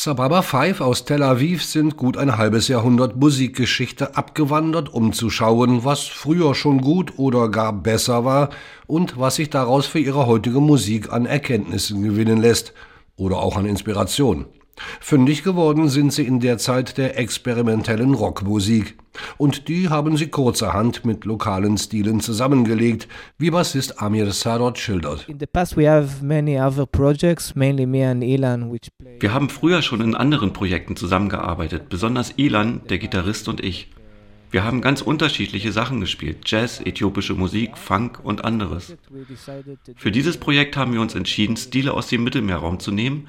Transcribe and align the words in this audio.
Sababa 0.00 0.42
Five 0.42 0.80
aus 0.80 1.06
Tel 1.06 1.24
Aviv 1.24 1.64
sind 1.64 1.96
gut 1.96 2.16
ein 2.16 2.38
halbes 2.38 2.68
Jahrhundert 2.68 3.16
Musikgeschichte 3.16 4.16
abgewandert, 4.16 4.94
um 4.94 5.12
zu 5.12 5.28
schauen, 5.28 5.84
was 5.84 6.04
früher 6.04 6.54
schon 6.54 6.80
gut 6.82 7.18
oder 7.18 7.48
gar 7.48 7.72
besser 7.72 8.24
war 8.24 8.50
und 8.86 9.18
was 9.18 9.34
sich 9.34 9.50
daraus 9.50 9.86
für 9.86 9.98
ihre 9.98 10.28
heutige 10.28 10.60
Musik 10.60 11.12
an 11.12 11.26
Erkenntnissen 11.26 12.00
gewinnen 12.00 12.40
lässt 12.40 12.74
oder 13.16 13.38
auch 13.38 13.56
an 13.56 13.66
Inspiration. 13.66 14.46
Fündig 15.00 15.42
geworden 15.42 15.88
sind 15.88 16.12
sie 16.12 16.24
in 16.24 16.40
der 16.40 16.58
Zeit 16.58 16.98
der 16.98 17.18
experimentellen 17.18 18.14
Rockmusik. 18.14 18.96
Und 19.36 19.68
die 19.68 19.88
haben 19.88 20.16
sie 20.16 20.28
kurzerhand 20.28 21.04
mit 21.04 21.24
lokalen 21.24 21.76
Stilen 21.78 22.20
zusammengelegt, 22.20 23.08
wie 23.36 23.50
Bassist 23.50 24.00
Amir 24.00 24.30
Sarot 24.30 24.78
schildert. 24.78 25.26
Wir 29.20 29.34
haben 29.34 29.48
früher 29.48 29.82
schon 29.82 30.00
in 30.00 30.14
anderen 30.14 30.52
Projekten 30.52 30.96
zusammengearbeitet, 30.96 31.88
besonders 31.88 32.34
Ilan, 32.36 32.80
der 32.88 32.98
Gitarrist 32.98 33.48
und 33.48 33.62
ich. 33.62 33.88
Wir 34.50 34.64
haben 34.64 34.80
ganz 34.80 35.02
unterschiedliche 35.02 35.72
Sachen 35.72 36.00
gespielt, 36.00 36.38
Jazz, 36.46 36.80
äthiopische 36.80 37.34
Musik, 37.34 37.76
Funk 37.76 38.20
und 38.22 38.46
anderes. 38.46 38.96
Für 39.96 40.10
dieses 40.10 40.38
Projekt 40.38 40.74
haben 40.74 40.94
wir 40.94 41.02
uns 41.02 41.14
entschieden, 41.14 41.58
Stile 41.58 41.92
aus 41.92 42.08
dem 42.08 42.24
Mittelmeerraum 42.24 42.80
zu 42.80 42.90
nehmen 42.90 43.26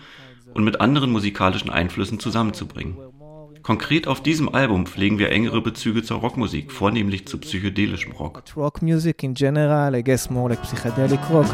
und 0.53 0.63
mit 0.63 0.81
anderen 0.81 1.11
musikalischen 1.11 1.69
Einflüssen 1.69 2.19
zusammenzubringen. 2.19 2.97
Konkret 3.61 4.07
auf 4.07 4.23
diesem 4.23 4.49
Album 4.49 4.85
pflegen 4.85 5.19
wir 5.19 5.29
engere 5.31 5.61
Bezüge 5.61 6.01
zur 6.01 6.19
Rockmusik, 6.19 6.71
vornehmlich 6.71 7.27
zu 7.27 7.37
psychedelischem 7.37 8.13
Rock. 8.13 8.43
Rock 8.55 8.81
music 8.81 9.21
in 9.23 9.33
general, 9.33 9.95
I 9.95 10.03
guess 10.03 10.29
more 10.29 10.49
like 10.49 10.61
psychedelic 10.63 11.19
rock. 11.29 11.47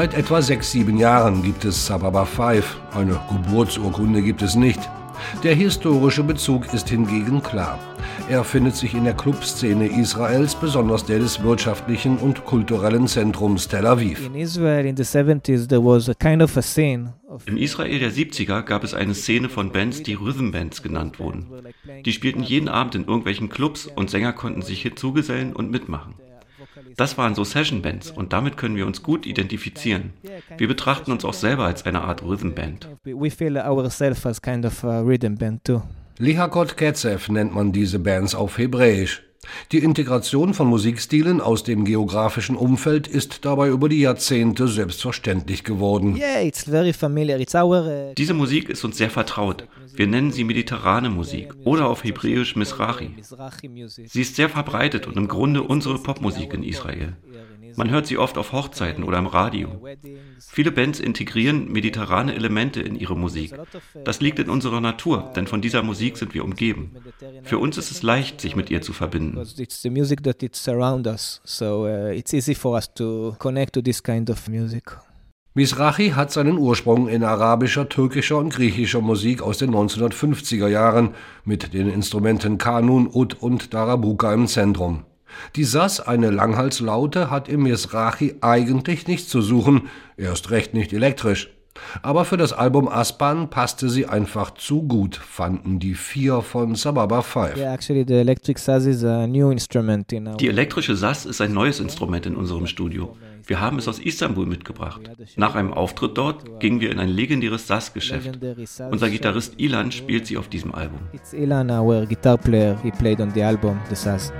Seit 0.00 0.14
etwa 0.14 0.40
sechs, 0.40 0.72
sieben 0.72 0.96
Jahren 0.96 1.42
gibt 1.42 1.62
es 1.66 1.84
Sababa 1.84 2.24
5. 2.24 2.80
Eine 2.94 3.20
Geburtsurkunde 3.28 4.22
gibt 4.22 4.40
es 4.40 4.54
nicht. 4.54 4.80
Der 5.42 5.54
historische 5.54 6.22
Bezug 6.22 6.72
ist 6.72 6.88
hingegen 6.88 7.42
klar. 7.42 7.78
Er 8.30 8.42
findet 8.42 8.76
sich 8.76 8.94
in 8.94 9.04
der 9.04 9.12
Clubszene 9.12 9.88
Israels, 9.88 10.54
besonders 10.54 11.04
der 11.04 11.18
des 11.18 11.42
wirtschaftlichen 11.42 12.16
und 12.16 12.46
kulturellen 12.46 13.08
Zentrums 13.08 13.68
Tel 13.68 13.86
Aviv. 13.86 14.24
Im 14.24 14.36
Israel 14.36 14.82
der 14.94 15.04
70er 18.10 18.62
gab 18.62 18.84
es 18.84 18.94
eine 18.94 19.14
Szene 19.14 19.50
von 19.50 19.70
Bands, 19.70 20.02
die 20.02 20.14
Rhythm 20.14 20.50
Bands 20.50 20.82
genannt 20.82 21.18
wurden. 21.20 21.46
Die 22.06 22.12
spielten 22.12 22.42
jeden 22.42 22.70
Abend 22.70 22.94
in 22.94 23.04
irgendwelchen 23.04 23.50
Clubs 23.50 23.86
und 23.86 24.08
Sänger 24.08 24.32
konnten 24.32 24.62
sich 24.62 24.80
hinzugesellen 24.80 25.52
und 25.52 25.70
mitmachen. 25.70 26.14
Das 26.96 27.18
waren 27.18 27.34
so 27.34 27.44
Session-Bands 27.44 28.10
und 28.10 28.32
damit 28.32 28.56
können 28.56 28.76
wir 28.76 28.86
uns 28.86 29.02
gut 29.02 29.26
identifizieren. 29.26 30.12
Wir 30.56 30.68
betrachten 30.68 31.12
uns 31.12 31.24
auch 31.24 31.34
selber 31.34 31.64
als 31.64 31.84
eine 31.86 32.02
Art 32.02 32.22
Rhythm-Band. 32.22 32.88
Lihakot 36.18 36.76
Ketzev 36.76 37.30
nennt 37.30 37.54
man 37.54 37.72
diese 37.72 37.98
Bands 37.98 38.34
auf 38.34 38.58
Hebräisch. 38.58 39.22
Die 39.72 39.78
Integration 39.78 40.52
von 40.52 40.66
Musikstilen 40.66 41.40
aus 41.40 41.64
dem 41.64 41.84
geografischen 41.84 42.56
Umfeld 42.56 43.08
ist 43.08 43.44
dabei 43.44 43.68
über 43.68 43.88
die 43.88 44.00
Jahrzehnte 44.00 44.68
selbstverständlich 44.68 45.64
geworden. 45.64 46.14
Uh, 46.14 46.52
Diese 48.18 48.34
Musik 48.34 48.68
ist 48.68 48.84
uns 48.84 48.98
sehr 48.98 49.10
vertraut. 49.10 49.66
Wir 49.94 50.06
nennen 50.06 50.30
sie 50.30 50.44
mediterrane 50.44 51.08
Musik 51.08 51.54
oder 51.64 51.88
auf 51.88 52.04
Hebräisch 52.04 52.54
Misrachi. 52.56 53.14
Sie 54.06 54.20
ist 54.20 54.36
sehr 54.36 54.50
verbreitet 54.50 55.06
und 55.06 55.16
im 55.16 55.28
Grunde 55.28 55.62
unsere 55.62 55.98
Popmusik 55.98 56.52
in 56.52 56.62
Israel. 56.62 57.16
Man 57.76 57.90
hört 57.90 58.06
sie 58.06 58.18
oft 58.18 58.38
auf 58.38 58.52
Hochzeiten 58.52 59.04
oder 59.04 59.18
im 59.18 59.26
Radio. 59.26 59.80
Viele 60.48 60.72
Bands 60.72 61.00
integrieren 61.00 61.70
mediterrane 61.70 62.34
Elemente 62.34 62.80
in 62.80 62.96
ihre 62.96 63.16
Musik. 63.16 63.54
Das 64.04 64.20
liegt 64.20 64.38
in 64.38 64.50
unserer 64.50 64.80
Natur, 64.80 65.32
denn 65.36 65.46
von 65.46 65.60
dieser 65.60 65.82
Musik 65.82 66.16
sind 66.16 66.34
wir 66.34 66.44
umgeben. 66.44 66.96
Für 67.42 67.58
uns 67.58 67.78
ist 67.78 67.90
es 67.90 68.02
leicht, 68.02 68.40
sich 68.40 68.56
mit 68.56 68.70
ihr 68.70 68.82
zu 68.82 68.92
verbinden. 68.92 69.36
Mizrahi 75.52 76.10
hat 76.10 76.30
seinen 76.30 76.58
Ursprung 76.58 77.08
in 77.08 77.24
arabischer, 77.24 77.88
türkischer 77.88 78.38
und 78.38 78.50
griechischer 78.50 79.00
Musik 79.00 79.42
aus 79.42 79.58
den 79.58 79.72
1950er 79.72 80.68
Jahren 80.68 81.14
mit 81.44 81.74
den 81.74 81.90
Instrumenten 81.90 82.56
Kanun, 82.56 83.10
Ud 83.12 83.34
und 83.34 83.74
Darabuka 83.74 84.32
im 84.32 84.46
Zentrum. 84.46 85.04
Die 85.56 85.64
Sass, 85.64 86.00
eine 86.00 86.30
Langhalslaute, 86.30 87.30
hat 87.30 87.48
im 87.48 87.62
Mizrahi 87.64 88.36
eigentlich 88.40 89.06
nichts 89.06 89.28
zu 89.28 89.42
suchen, 89.42 89.88
erst 90.16 90.50
recht 90.50 90.74
nicht 90.74 90.92
elektrisch. 90.92 91.50
Aber 92.02 92.24
für 92.24 92.36
das 92.36 92.52
Album 92.52 92.88
Aspan 92.88 93.48
passte 93.50 93.88
sie 93.88 94.06
einfach 94.06 94.52
zu 94.52 94.82
gut, 94.82 95.16
fanden 95.16 95.78
die 95.78 95.94
vier 95.94 96.42
von 96.42 96.74
Sababa 96.74 97.22
5. 97.22 97.54
Die 97.54 97.62
elektrische 100.48 100.96
Sass 100.96 101.26
ist 101.26 101.40
ein 101.40 101.52
neues 101.52 101.80
Instrument 101.80 102.26
in 102.26 102.36
unserem 102.36 102.66
Studio. 102.66 103.16
Wir 103.46 103.60
haben 103.60 103.78
es 103.78 103.88
aus 103.88 103.98
Istanbul 103.98 104.46
mitgebracht. 104.46 105.00
Nach 105.36 105.54
einem 105.54 105.72
Auftritt 105.72 106.16
dort 106.16 106.60
gingen 106.60 106.80
wir 106.80 106.90
in 106.90 106.98
ein 106.98 107.08
legendäres 107.08 107.66
Sass-Geschäft. 107.66 108.38
Unser 108.90 109.10
Gitarrist 109.10 109.54
Ilan 109.58 109.90
spielt 109.90 110.26
sie 110.26 110.36
auf 110.36 110.48
diesem 110.48 110.74
Album. 110.74 111.00
Ilan, 111.32 111.70
our 111.70 112.06
guitar 112.06 112.36
player, 112.38 112.76
he 112.82 112.90
played 112.90 113.20
on 113.20 113.32
the 113.34 113.42
album, 113.42 113.80
the 113.88 113.96
Sass. 113.96 114.32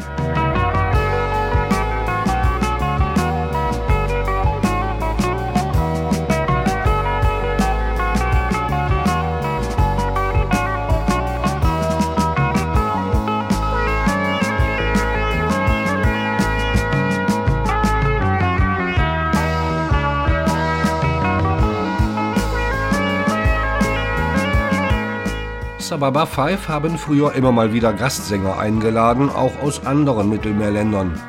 Sababa 25.90 26.24
5 26.24 26.68
haben 26.68 26.96
früher 26.96 27.34
immer 27.34 27.50
mal 27.50 27.72
wieder 27.72 27.92
Gastsänger 27.92 28.56
eingeladen, 28.56 29.28
auch 29.28 29.60
aus 29.60 29.84
anderen 29.84 30.28
Mittelmeerländern. 30.28 31.20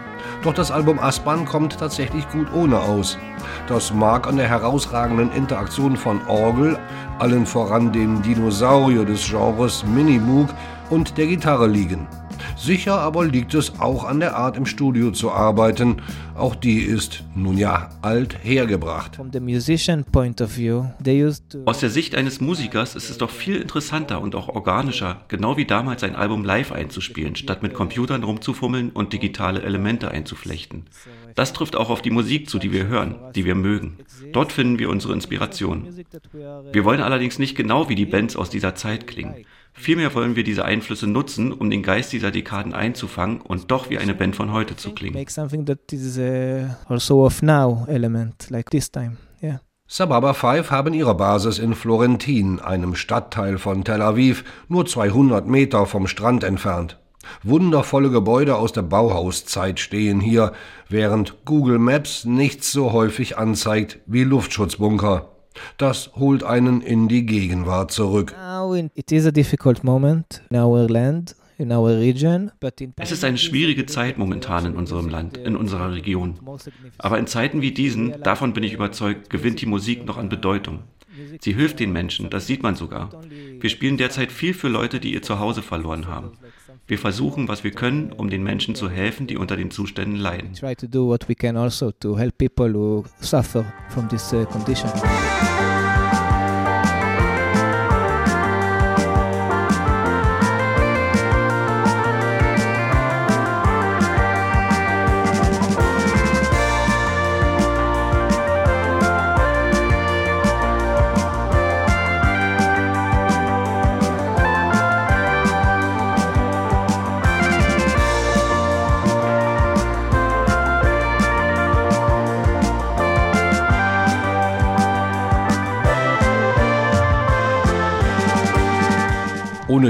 Doch 0.44 0.54
das 0.54 0.70
Album 0.70 1.00
Aspan 1.00 1.46
kommt 1.46 1.80
tatsächlich 1.80 2.30
gut 2.30 2.46
ohne 2.54 2.80
aus. 2.80 3.18
Das 3.66 3.92
mag 3.92 4.28
an 4.28 4.38
der 4.38 4.48
herausragenden 4.48 5.32
Interaktion 5.32 5.98
von 5.98 6.22
Orgel, 6.28 6.78
allen 7.18 7.48
voran 7.48 7.92
dem 7.92 8.22
Dinosaurier 8.22 9.04
des 9.04 9.28
Genres 9.28 9.84
Minimoog 9.84 10.50
und 10.92 11.18
der 11.18 11.26
Gitarre 11.26 11.66
liegen. 11.66 12.06
Sicher 12.62 13.00
aber 13.00 13.26
liegt 13.26 13.56
es 13.56 13.80
auch 13.80 14.04
an 14.04 14.20
der 14.20 14.36
Art 14.36 14.56
im 14.56 14.68
Studio 14.68 15.10
zu 15.10 15.32
arbeiten. 15.32 16.04
Auch 16.36 16.54
die 16.54 16.82
ist, 16.82 17.24
nun 17.34 17.58
ja, 17.58 17.90
alt 18.04 18.38
hergebracht. 18.44 19.18
Aus 21.66 21.80
der 21.80 21.90
Sicht 21.90 22.14
eines 22.14 22.40
Musikers 22.40 22.94
ist 22.94 23.10
es 23.10 23.18
doch 23.18 23.32
viel 23.32 23.56
interessanter 23.56 24.22
und 24.22 24.36
auch 24.36 24.48
organischer, 24.48 25.22
genau 25.28 25.58
wie 25.58 25.66
damals 25.66 26.04
ein 26.04 26.16
Album 26.16 26.46
live 26.46 26.72
einzuspielen, 26.72 27.36
statt 27.36 27.64
mit 27.64 27.74
Computern 27.74 28.24
rumzufummeln 28.24 28.92
und 28.92 29.12
digitale 29.12 29.64
Elemente 29.64 30.12
einzuflechten. 30.12 30.86
Das 31.36 31.54
trifft 31.54 31.76
auch 31.76 31.90
auf 31.90 32.02
die 32.02 32.10
Musik 32.10 32.50
zu, 32.50 32.60
die 32.60 32.72
wir 32.72 32.88
hören, 32.88 33.16
die 33.36 33.46
wir 33.46 33.56
mögen. 33.56 33.98
Dort 34.34 34.52
finden 34.52 34.80
wir 34.80 34.90
unsere 34.90 35.14
Inspiration. 35.14 35.88
Wir 36.72 36.86
wollen 36.86 37.02
allerdings 37.02 37.40
nicht 37.40 37.56
genau 37.56 37.90
wie 37.90 37.96
die 37.96 38.06
Bands 38.06 38.36
aus 38.36 38.50
dieser 38.50 38.76
Zeit 38.76 39.08
klingen. 39.08 39.46
Vielmehr 39.74 40.14
wollen 40.14 40.36
wir 40.36 40.44
diese 40.44 40.66
Einflüsse 40.66 41.08
nutzen, 41.08 41.52
um 41.54 41.70
den 41.70 41.82
Geist 41.82 42.12
dieser 42.12 42.32
Dekaden 42.32 42.74
einzufangen 42.74 43.42
und 43.42 43.72
doch 43.72 43.90
wie 43.90 43.98
eine 43.98 44.14
Band 44.14 44.36
von 44.36 44.52
heute 44.52 44.76
zu 44.76 44.94
klingen. 44.94 45.16
Sababa 49.94 50.34
5 50.34 50.72
haben 50.72 50.94
ihre 50.94 51.16
Basis 51.16 51.60
in 51.60 51.76
Florentin, 51.76 52.62
einem 52.62 52.96
Stadtteil 52.96 53.58
von 53.58 53.84
Tel 53.84 54.02
Aviv, 54.02 54.46
nur 54.70 54.86
200 54.86 55.46
Meter 55.48 55.86
vom 55.86 56.08
Strand 56.08 56.46
entfernt. 56.46 57.01
Wundervolle 57.44 58.10
Gebäude 58.10 58.56
aus 58.56 58.72
der 58.72 58.82
Bauhauszeit 58.82 59.80
stehen 59.80 60.20
hier, 60.20 60.54
während 60.90 61.46
Google 61.46 61.80
Maps 61.80 62.26
nichts 62.26 62.72
so 62.72 62.92
häufig 62.92 63.38
anzeigt 63.38 64.00
wie 64.06 64.24
Luftschutzbunker. 64.24 65.30
Das 65.78 66.12
holt 66.16 66.44
einen 66.44 66.82
in 66.82 67.08
die 67.08 67.26
Gegenwart 67.26 67.92
zurück. 67.92 68.34
It 68.96 69.12
is 69.12 69.26
a 69.26 69.32
difficult 69.32 69.84
moment 69.84 70.42
in 70.50 70.58
our 70.58 70.88
land 70.88 71.36
Es 72.98 73.12
ist 73.12 73.24
eine 73.24 73.38
schwierige 73.38 73.86
Zeit 73.86 74.18
momentan 74.18 74.66
in 74.66 74.76
unserem 74.76 75.10
Land, 75.10 75.38
in 75.38 75.56
unserer 75.56 75.94
Region. 75.94 76.40
Aber 76.98 77.20
in 77.20 77.28
Zeiten 77.28 77.62
wie 77.62 77.72
diesen, 77.72 78.22
davon 78.24 78.54
bin 78.54 78.64
ich 78.64 78.74
überzeugt, 78.74 79.30
gewinnt 79.30 79.62
die 79.62 79.68
Musik 79.68 80.06
noch 80.06 80.18
an 80.18 80.30
Bedeutung. 80.30 80.80
Sie 81.42 81.54
hilft 81.54 81.80
den 81.80 81.92
Menschen, 81.92 82.30
das 82.30 82.48
sieht 82.48 82.64
man 82.64 82.76
sogar. 82.76 83.12
Wir 83.60 83.70
spielen 83.70 83.98
derzeit 83.98 84.32
viel 84.32 84.54
für 84.54 84.70
Leute, 84.70 85.00
die 85.00 85.14
ihr 85.14 85.22
Zuhause 85.22 85.62
verloren 85.62 86.08
haben. 86.08 86.32
Wir 86.92 87.00
versuchen, 87.00 87.48
was 87.48 87.64
wir 87.64 87.72
können, 87.72 88.12
um 88.12 88.30
den 88.30 88.44
Menschen 88.44 88.76
zu 88.76 88.90
helfen, 88.90 89.26
die 89.26 89.38
unter 89.38 89.56
den 89.56 89.72
Zuständen 89.72 90.18
leiden. 90.18 90.52
Try 90.52 90.76
to 90.76 90.88
do 90.88 91.08
what 91.08 91.30
we 91.30 91.36
can 91.36 91.56
also 91.56 91.94
to 91.94 92.18
help 92.18 92.38
people 92.38 92.74
who 92.74 93.06
suffer 93.22 93.64
from 93.88 94.10
this 94.10 94.34
uh, 94.34 94.44
condition. 94.44 94.92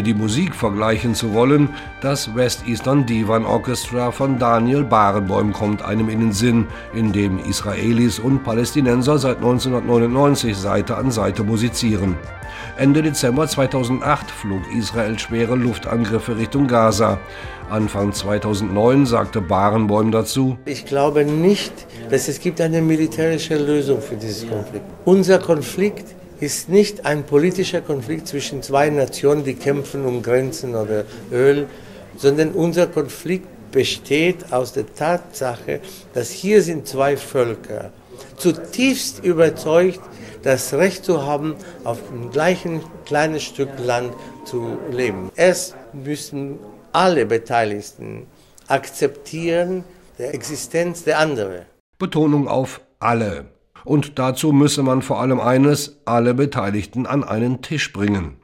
Die 0.01 0.13
Musik 0.13 0.55
vergleichen 0.55 1.15
zu 1.15 1.33
wollen, 1.33 1.69
das 2.01 2.35
West 2.35 2.67
Eastern 2.67 3.05
Divan 3.05 3.45
Orchestra 3.45 4.11
von 4.11 4.39
Daniel 4.39 4.83
Barenboim 4.83 5.53
kommt 5.53 5.81
einem 5.81 6.09
in 6.09 6.19
den 6.19 6.31
Sinn, 6.31 6.67
in 6.93 7.11
dem 7.11 7.39
Israelis 7.39 8.19
und 8.19 8.43
Palästinenser 8.43 9.17
seit 9.17 9.37
1999 9.37 10.55
Seite 10.55 10.97
an 10.97 11.11
Seite 11.11 11.43
musizieren. 11.43 12.15
Ende 12.77 13.01
Dezember 13.01 13.47
2008 13.47 14.31
flog 14.31 14.61
Israel 14.75 15.17
schwere 15.19 15.55
Luftangriffe 15.55 16.37
Richtung 16.37 16.67
Gaza. 16.67 17.19
Anfang 17.69 18.11
2009 18.11 19.05
sagte 19.05 19.41
Barenboim 19.41 20.11
dazu, 20.11 20.57
Ich 20.65 20.85
glaube 20.85 21.23
nicht, 21.23 21.73
dass 22.09 22.27
es 22.27 22.39
gibt 22.39 22.59
eine 22.59 22.81
militärische 22.81 23.57
Lösung 23.57 24.01
für 24.01 24.15
dieses 24.15 24.47
Konflikt. 24.49 24.85
Unser 25.05 25.39
Konflikt 25.39 26.15
ist 26.41 26.69
nicht 26.69 27.05
ein 27.05 27.23
politischer 27.23 27.81
Konflikt 27.81 28.27
zwischen 28.27 28.63
zwei 28.63 28.89
Nationen, 28.89 29.43
die 29.43 29.53
kämpfen 29.53 30.05
um 30.05 30.23
Grenzen 30.23 30.75
oder 30.75 31.05
Öl, 31.31 31.67
sondern 32.17 32.51
unser 32.51 32.87
Konflikt 32.87 33.47
besteht 33.71 34.51
aus 34.51 34.73
der 34.73 34.93
Tatsache, 34.93 35.79
dass 36.13 36.31
hier 36.31 36.61
sind 36.63 36.87
zwei 36.87 37.15
Völker, 37.15 37.91
zutiefst 38.37 39.23
überzeugt, 39.23 40.01
das 40.41 40.73
Recht 40.73 41.05
zu 41.05 41.25
haben, 41.25 41.55
auf 41.83 41.99
dem 42.09 42.31
gleichen 42.31 42.81
kleinen 43.05 43.39
Stück 43.39 43.69
Land 43.77 44.13
zu 44.43 44.79
leben. 44.91 45.31
Es 45.35 45.75
müssen 45.93 46.57
alle 46.91 47.27
Beteiligten 47.27 48.25
akzeptieren 48.67 49.83
der 50.17 50.33
Existenz 50.33 51.03
der 51.03 51.19
anderen. 51.19 51.65
Betonung 51.99 52.47
auf 52.47 52.81
alle. 52.99 53.45
Und 53.83 54.19
dazu 54.19 54.51
müsse 54.51 54.83
man 54.83 55.01
vor 55.01 55.19
allem 55.21 55.39
eines, 55.39 56.01
alle 56.05 56.33
Beteiligten 56.33 57.05
an 57.05 57.23
einen 57.23 57.61
Tisch 57.61 57.93
bringen. 57.93 58.41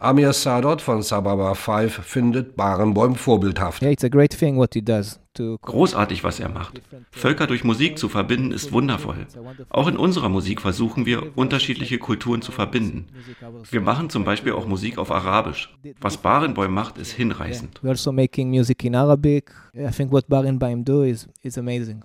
Amir 0.00 0.32
Sadot 0.32 0.80
von 0.80 1.02
Sababa 1.02 1.54
5 1.54 1.92
findet 2.04 2.54
Barenboim 2.54 3.16
vorbildhaft. 3.16 3.82
Großartig, 5.62 6.24
was 6.24 6.40
er 6.40 6.48
macht. 6.48 6.80
Völker 7.10 7.46
durch 7.48 7.64
Musik 7.64 7.98
zu 7.98 8.08
verbinden, 8.08 8.52
ist 8.52 8.72
wundervoll. 8.72 9.26
Auch 9.70 9.88
in 9.88 9.96
unserer 9.96 10.28
Musik 10.28 10.60
versuchen 10.60 11.04
wir, 11.04 11.36
unterschiedliche 11.36 11.98
Kulturen 11.98 12.42
zu 12.42 12.52
verbinden. 12.52 13.06
Wir 13.70 13.80
machen 13.80 14.08
zum 14.08 14.24
Beispiel 14.24 14.52
auch 14.52 14.66
Musik 14.66 14.98
auf 14.98 15.10
Arabisch. 15.10 15.76
Was 16.00 16.16
Barenboim 16.16 16.72
macht, 16.72 16.98
ist 16.98 17.10
hinreißend. 17.12 17.80
We 17.82 17.88
also 17.90 18.12
making 18.12 18.50
music 18.50 18.84
in 18.84 18.94
Arabic. 18.94 19.52
I 19.74 19.90
think 19.90 20.12
what 20.12 20.28
Barenboim 20.28 20.84
do 20.84 21.02
is, 21.02 21.28
is 21.42 21.58
amazing. 21.58 22.04